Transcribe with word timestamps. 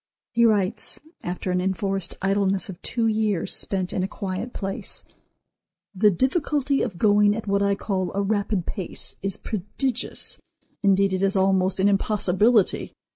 He 0.31 0.45
writes, 0.45 0.99
after 1.21 1.51
an 1.51 1.61
enforced 1.61 2.17
idleness 2.23 2.69
of 2.69 2.81
two 2.81 3.05
years, 3.05 3.53
spent 3.53 3.93
in 3.93 4.01
a 4.01 4.07
quiet 4.07 4.51
place; 4.51 5.03
"The 5.93 6.09
difficulty 6.09 6.81
of 6.81 6.97
going 6.97 7.35
at 7.35 7.45
what 7.45 7.61
I 7.61 7.75
call 7.75 8.11
a 8.15 8.21
rapid 8.23 8.65
pace 8.65 9.17
is 9.21 9.37
prodigious; 9.37 10.39
indeed, 10.81 11.13
it 11.13 11.21
is 11.21 11.35
almost 11.35 11.79
an 11.79 11.87
impossibility. 11.87 12.93